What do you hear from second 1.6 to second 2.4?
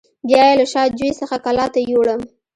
ته یووړم.